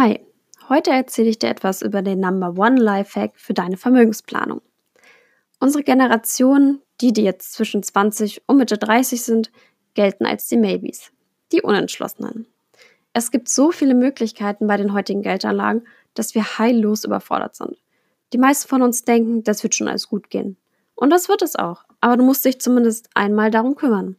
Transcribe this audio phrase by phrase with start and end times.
[0.00, 0.20] Hi,
[0.68, 4.62] heute erzähle ich dir etwas über den Number One Lifehack für deine Vermögensplanung.
[5.58, 9.50] Unsere Generation, die, die jetzt zwischen 20 und Mitte 30 sind,
[9.94, 11.10] gelten als die Maybes,
[11.50, 12.46] die Unentschlossenen.
[13.12, 15.84] Es gibt so viele Möglichkeiten bei den heutigen Geldanlagen,
[16.14, 17.76] dass wir heillos überfordert sind.
[18.32, 20.58] Die meisten von uns denken, das wird schon alles gut gehen.
[20.94, 21.82] Und das wird es auch.
[22.00, 24.14] Aber du musst dich zumindest einmal darum kümmern.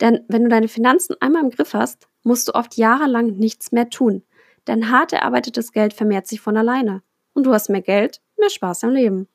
[0.00, 3.90] Denn wenn du deine Finanzen einmal im Griff hast, musst du oft jahrelang nichts mehr
[3.90, 4.22] tun.
[4.66, 7.02] Denn hart erarbeitetes Geld vermehrt sich von alleine.
[7.32, 9.28] Und du hast mehr Geld, mehr Spaß am Leben.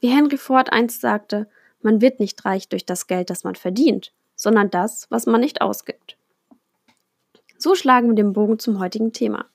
[0.00, 1.48] Wie Henry Ford einst sagte,
[1.80, 5.60] man wird nicht reich durch das Geld, das man verdient, sondern das, was man nicht
[5.60, 6.16] ausgibt.
[7.58, 9.46] So schlagen wir den Bogen zum heutigen Thema.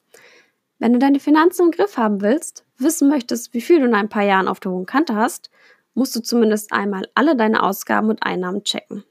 [0.79, 4.09] Wenn du deine Finanzen im Griff haben willst, wissen möchtest, wie viel du in ein
[4.09, 5.49] paar Jahren auf der hohen Kante hast,
[5.93, 9.03] musst du zumindest einmal alle deine Ausgaben und Einnahmen checken.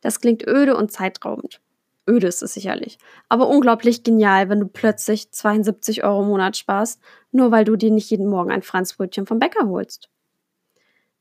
[0.00, 1.60] Das klingt öde und zeitraubend.
[2.08, 2.98] Öde ist es sicherlich,
[3.28, 7.90] aber unglaublich genial, wenn du plötzlich 72 Euro im Monat sparst, nur weil du dir
[7.90, 10.08] nicht jeden Morgen ein Franzbrötchen vom Bäcker holst.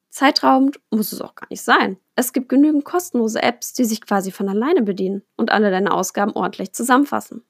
[0.09, 1.97] Zeitraubend muss es auch gar nicht sein.
[2.16, 6.33] Es gibt genügend kostenlose Apps, die sich quasi von alleine bedienen und alle deine Ausgaben
[6.33, 7.45] ordentlich zusammenfassen.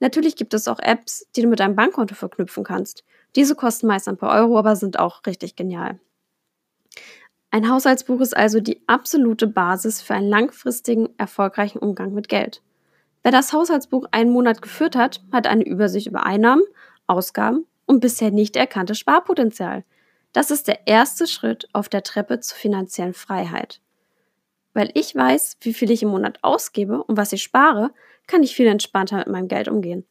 [0.00, 3.04] Natürlich gibt es auch Apps, die du mit deinem Bankkonto verknüpfen kannst.
[3.36, 6.00] Diese kosten meist ein paar Euro, aber sind auch richtig genial.
[7.50, 12.62] Ein Haushaltsbuch ist also die absolute Basis für einen langfristigen, erfolgreichen Umgang mit Geld.
[13.22, 16.62] Wer das Haushaltsbuch einen Monat geführt hat, hat eine Übersicht über Einnahmen,
[17.06, 19.84] Ausgaben und bisher nicht erkanntes Sparpotenzial.
[20.32, 23.80] Das ist der erste Schritt auf der Treppe zur finanziellen Freiheit.
[24.74, 27.90] Weil ich weiß, wie viel ich im Monat ausgebe und was ich spare,
[28.26, 30.06] kann ich viel entspannter mit meinem Geld umgehen.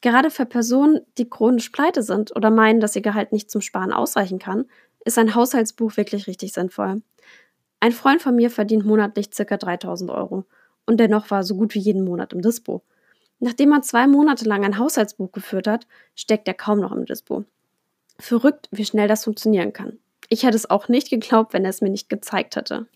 [0.00, 3.92] Gerade für Personen, die chronisch pleite sind oder meinen, dass ihr Gehalt nicht zum Sparen
[3.92, 4.66] ausreichen kann,
[5.04, 7.02] ist ein Haushaltsbuch wirklich richtig sinnvoll.
[7.80, 9.56] Ein Freund von mir verdient monatlich ca.
[9.56, 10.44] 3000 Euro
[10.90, 12.82] und dennoch war so gut wie jeden Monat im Dispo.
[13.38, 17.44] Nachdem er zwei Monate lang ein Haushaltsbuch geführt hat, steckt er kaum noch im Dispo.
[18.18, 20.00] Verrückt, wie schnell das funktionieren kann.
[20.28, 22.88] Ich hätte es auch nicht geglaubt, wenn er es mir nicht gezeigt hätte.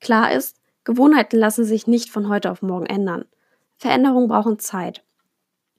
[0.00, 3.26] Klar ist, Gewohnheiten lassen sich nicht von heute auf morgen ändern.
[3.76, 5.04] Veränderungen brauchen Zeit.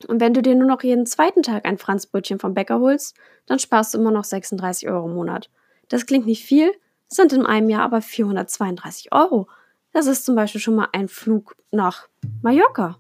[0.08, 3.16] Und wenn du dir nur noch jeden zweiten Tag ein Franzbrötchen vom Bäcker holst,
[3.48, 5.50] dann sparst du immer noch 36 Euro im Monat.
[5.90, 6.72] Das klingt nicht viel,
[7.08, 9.48] sind in einem Jahr aber 432 Euro.
[9.94, 12.10] Das ist zum Beispiel schon mal ein Flug nach
[12.42, 13.00] Mallorca.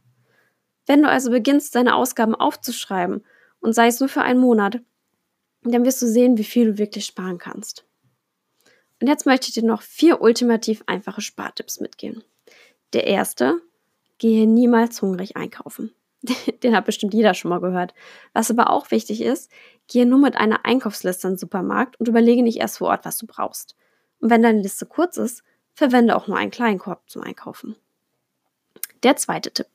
[0.86, 3.26] Wenn du also beginnst, deine Ausgaben aufzuschreiben
[3.60, 4.80] und sei es nur für einen Monat,
[5.64, 7.86] dann wirst du sehen, wie viel du wirklich sparen kannst.
[9.02, 12.24] Und jetzt möchte ich dir noch vier ultimativ einfache Spartipps mitgeben.
[12.94, 13.60] Der erste,
[14.18, 15.94] gehe niemals hungrig einkaufen.
[16.64, 17.94] Den hat bestimmt jeder schon mal gehört.
[18.34, 19.52] Was aber auch wichtig ist,
[19.88, 23.18] gehe nur mit einer Einkaufsliste in den Supermarkt und überlege nicht erst vor Ort, was
[23.18, 23.76] du brauchst.
[24.20, 25.44] Und wenn deine Liste kurz ist,
[25.74, 27.76] verwende auch nur einen kleinen Korb zum Einkaufen.
[29.04, 29.68] Der zweite Tipp.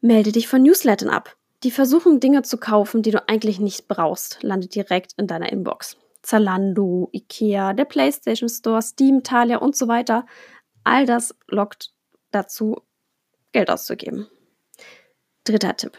[0.00, 1.36] Melde dich von Newslettern ab.
[1.64, 5.96] Die Versuchung, Dinge zu kaufen, die du eigentlich nicht brauchst, landet direkt in deiner Inbox.
[6.22, 10.24] Zalando, Ikea, der PlayStation Store, Steam, Thalia und so weiter.
[10.84, 11.92] All das lockt
[12.30, 12.82] dazu,
[13.52, 14.28] Geld auszugeben.
[15.44, 15.98] Dritter Tipp.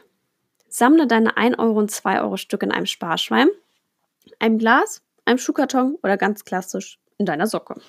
[0.70, 3.50] Sammle deine 1 Euro und 2 Euro Stück in einem Sparschwein,
[4.38, 7.82] einem Glas, einem Schuhkarton oder ganz klassisch in deiner Socke.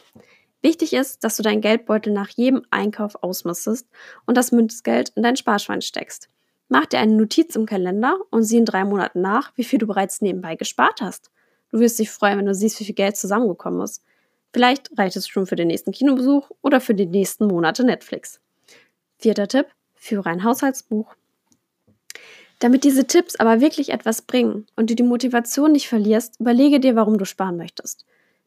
[0.62, 3.88] Wichtig ist, dass du deinen Geldbeutel nach jedem Einkauf ausmistest
[4.26, 6.28] und das Münzgeld in dein Sparschwein steckst.
[6.68, 9.86] Mach dir eine Notiz im Kalender und sieh in drei Monaten nach, wie viel du
[9.86, 11.30] bereits nebenbei gespart hast.
[11.70, 14.02] Du wirst dich freuen, wenn du siehst, wie viel Geld zusammengekommen ist.
[14.52, 18.40] Vielleicht reicht es schon für den nächsten Kinobesuch oder für die nächsten Monate Netflix.
[19.18, 21.14] Vierter Tipp, führe ein Haushaltsbuch.
[22.58, 26.94] Damit diese Tipps aber wirklich etwas bringen und du die Motivation nicht verlierst, überlege dir,
[26.94, 28.04] warum du sparen möchtest.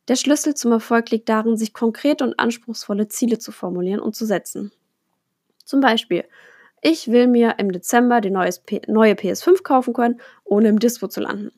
[0.07, 4.25] Der Schlüssel zum Erfolg liegt darin, sich konkrete und anspruchsvolle Ziele zu formulieren und zu
[4.25, 4.71] setzen.
[5.63, 6.25] Zum Beispiel,
[6.81, 11.51] ich will mir im Dezember die neue PS5 kaufen können, ohne im Dispo zu landen.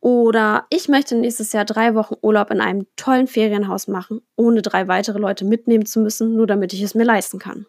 [0.00, 4.86] Oder ich möchte nächstes Jahr drei Wochen Urlaub in einem tollen Ferienhaus machen, ohne drei
[4.86, 7.66] weitere Leute mitnehmen zu müssen, nur damit ich es mir leisten kann.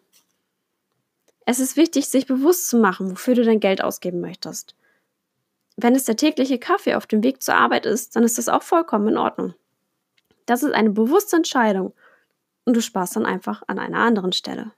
[1.44, 4.76] Es ist wichtig, sich bewusst zu machen, wofür du dein Geld ausgeben möchtest.
[5.76, 8.62] Wenn es der tägliche Kaffee auf dem Weg zur Arbeit ist, dann ist das auch
[8.62, 9.54] vollkommen in Ordnung.
[10.50, 11.94] Das ist eine bewusste Entscheidung
[12.64, 14.72] und du sparst dann einfach an einer anderen Stelle.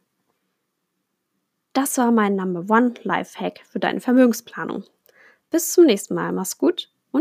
[1.73, 4.85] Das war mein Number One Life Hack für deine Vermögensplanung.
[5.49, 6.31] Bis zum nächsten Mal.
[6.33, 6.91] Mach's gut